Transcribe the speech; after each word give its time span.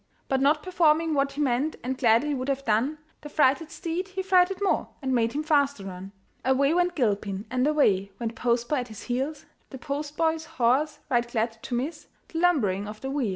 But 0.27 0.41
not 0.41 0.63
performing 0.63 1.13
what 1.13 1.33
he 1.33 1.41
meant, 1.41 1.75
And 1.83 1.95
gladly 1.95 2.33
would 2.33 2.47
have 2.49 2.65
done, 2.65 2.97
The 3.21 3.29
frighted 3.29 3.69
steed 3.69 4.07
he 4.07 4.23
frighted 4.23 4.57
more, 4.59 4.89
And 4.99 5.13
made 5.13 5.33
him 5.33 5.43
faster 5.43 5.85
run. 5.85 6.11
Away 6.43 6.73
went 6.73 6.95
Gilpin, 6.95 7.45
and 7.51 7.67
away 7.67 8.11
Went 8.17 8.33
postboy 8.35 8.77
at 8.77 8.87
his 8.87 9.03
heels, 9.03 9.45
The 9.69 9.77
postboy's 9.77 10.45
horse 10.57 10.97
right 11.11 11.31
glad 11.31 11.61
to 11.61 11.75
miss 11.75 12.07
The 12.29 12.39
lumbering 12.39 12.87
of 12.87 13.01
the 13.01 13.11
wheels. 13.11 13.29